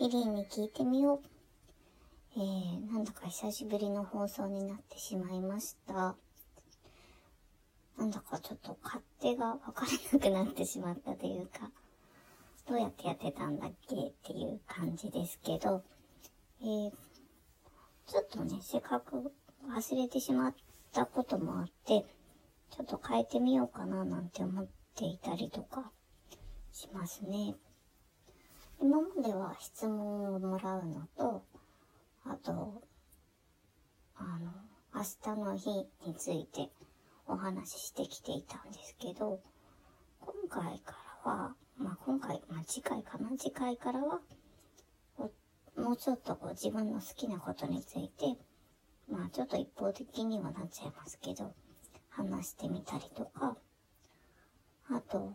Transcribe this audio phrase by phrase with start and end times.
[0.00, 1.20] リリーに聞いてみよう。
[2.36, 6.14] えー、なんだか久しぶりの放送になってしまいました。
[7.98, 11.72] なんだかちょっと勝手がわからなくなってしまったというか、
[12.68, 15.82] どうやってやってたんだっけっていう感じですけど、
[16.60, 16.90] えー、
[18.06, 19.32] ちょっとね、せっかく
[19.68, 20.54] 忘れてしまっ
[20.92, 22.06] たこともあって、
[22.70, 25.90] ちょっと変えてみようかななんて思っていたりとか
[26.70, 27.56] しますね。
[28.80, 31.42] 今までは質問をもらうのと、
[32.24, 32.80] あと、
[34.14, 34.52] あの、
[34.94, 35.02] 明
[35.34, 35.70] 日の日
[36.06, 36.70] について
[37.26, 39.40] お話ししてきていたんですけど、
[40.20, 44.20] 今回からは、まあ今回、まあ次回かな次回からは、
[45.76, 48.36] もうちょっとこう自分の好きなことについて、
[49.10, 51.52] まあちょっと一方的にはなっちゃいますけど、
[52.10, 53.56] 話してみたりとか、
[54.90, 55.32] あと、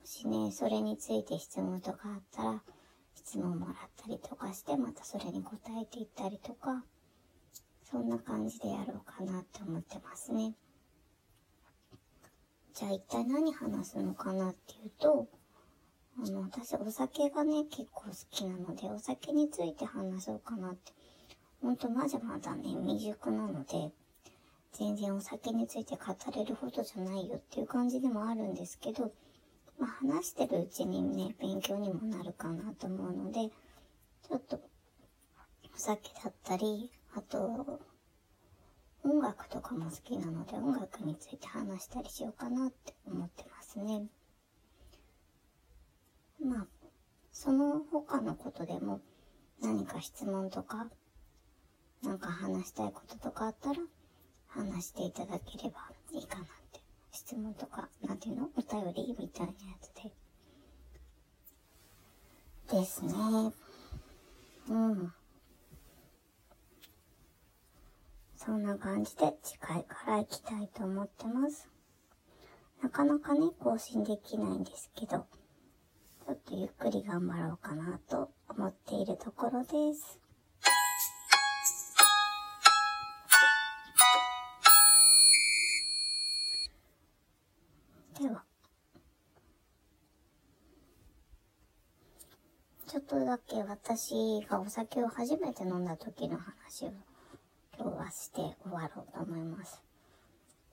[0.00, 2.62] もしね、それについて質問とかあったら、
[3.14, 6.84] 質問もらったりとかして、またそれに答えていったりとか、
[7.84, 10.54] そんな感じでやろうかなって思ってますね。
[12.72, 15.28] じゃあ一体何話すのかなっていうと、
[16.18, 20.92] あの、私お酒がね、結構好きなので、お酒について話そうかなって。
[21.62, 23.92] ほんとまだまだね、未熟なので、
[24.72, 29.12] 全然お酒について語れるほどじゃないよっていう感じでもあるんですけど、
[29.80, 33.48] まあ、話してるうちにね、勉強にもなるかなと思うので、
[34.28, 34.60] ちょっと、
[35.74, 37.80] お酒だったり、あと、
[39.02, 44.02] 音楽とかも好きなので、音楽について話したりしようかなって思ってますね。
[46.44, 46.66] まあ、
[47.32, 49.00] その他のことでも、
[49.62, 50.90] 何か質問とか、
[52.02, 53.80] なんか話したいこととかあったら、
[54.48, 56.59] 話していただければいいかな。
[57.20, 58.48] 質問とか、なんていうの？
[58.56, 60.10] お便りみたいなやつで。
[62.78, 63.12] ですね。
[64.70, 65.12] うん。
[68.36, 71.68] そんな感じで次回から行きたいと思ってます。
[72.82, 75.26] なかなかね、更新できないんですけど、
[76.26, 80.18] ちょっとゆっくり頑張ろうかなと思っているところです。
[92.90, 96.90] ちょっとだけ私がお酒を初めて飲んだ時の話を
[97.78, 99.80] 今日はして終わろうと思います。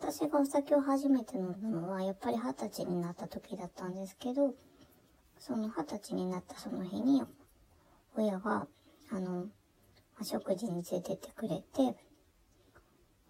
[0.00, 4.54] 私がお酒を初めて飲んだのはやっぱり二十歳になった時だったんですけど、
[5.38, 7.22] その二十歳になったその日に、
[8.16, 8.66] 親が、
[9.10, 9.48] あの、
[10.22, 11.82] 食事に連れてってくれて、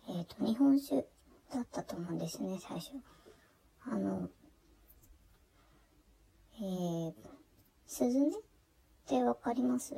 [0.08, 1.04] えっ、ー、と、日本酒
[1.52, 2.92] だったと思うんですね、最初。
[3.80, 4.28] あの、
[6.60, 7.14] えー、
[7.88, 8.45] 鈴ね
[9.06, 9.94] ってわかります？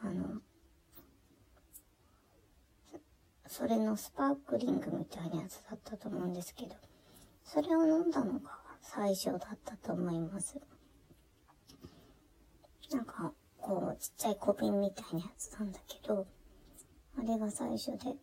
[0.00, 0.40] あの、
[3.48, 6.76] それのスパークリングみたいなやつだったと思うんですけど、
[7.44, 8.50] それを飲んだのが
[8.80, 10.60] 最初だったと思います。
[12.92, 16.26] なんか、こう、ちっちゃい小瓶みたいなやつなんだけど、
[17.18, 18.16] あれが最初で。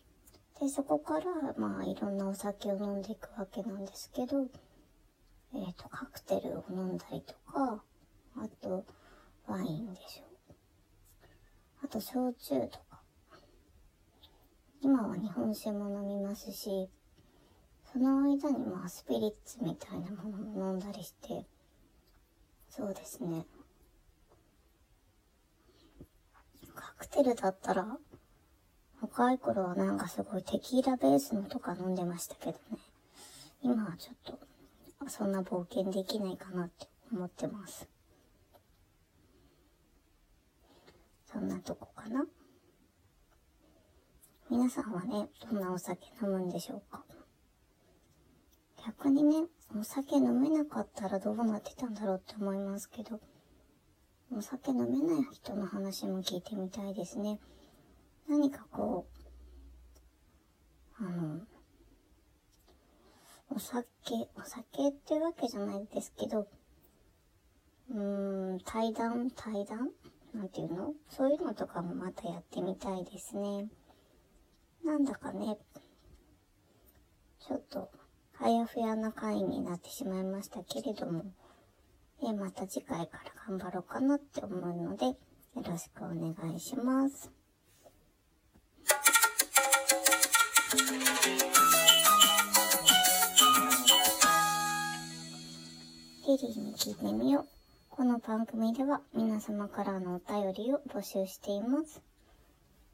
[0.61, 1.25] で、そこから、
[1.57, 4.47] まあ、いろんなお酒を飲んでいくわけなんですけど、
[5.53, 7.83] えっ、ー、と、カクテルを飲んだりとか、
[9.57, 10.23] ワインでしょ。
[11.83, 13.01] あと、焼酎とか。
[14.81, 16.89] 今は日本酒も飲みますし、
[17.91, 21.47] その間にまあスピリッツみたいなものも飲んだりして、
[22.69, 23.47] そうですね。
[26.75, 27.97] カクテルだったら、
[29.01, 32.57] 若い頃はなんかすごいテキーラベースのとか飲んでましたけどね。
[33.63, 37.96] 今はちょっと、そんな冒険できないかなって思ってます。
[41.37, 42.25] そんなとこかな。
[44.49, 47.03] 皆さんはね、どんなお酒飲むんでしょうか？
[48.83, 49.45] 逆にね、
[49.79, 53.19] お酒飲めなかったらどうなってたんだろうって思いますけど、
[54.35, 57.39] お酒飲めない人の話も聞いてみたいですね。
[58.27, 59.05] 何かこ
[60.99, 61.41] う、あの、
[63.51, 63.83] お酒、
[64.35, 66.47] お酒ってわけじゃないですけど、
[67.91, 69.29] うーん、対談？
[69.35, 69.91] 対談？
[70.37, 70.93] なんていうの？
[71.09, 73.65] そういうのとかもまたやってみたいですね。
[74.85, 75.57] なんだかね、
[77.39, 77.89] ちょっと、
[78.39, 81.25] あやふやな会になってしまいましたけれども、
[82.21, 85.15] えまた次回から頑張ろうかなって思うので、よ
[85.55, 87.31] ろしくお願いします。
[96.27, 97.56] リリーに聞いてみよう。
[97.97, 101.99] この番組では皆様からのお便りを募集しています。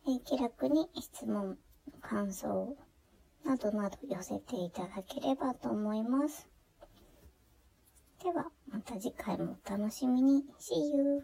[0.08, 1.58] え気楽に質問、
[2.00, 2.78] 感想
[3.44, 6.48] などなど寄せていただければと思います。
[8.24, 10.46] では、また次回もお楽しみに。
[10.58, 11.22] See you!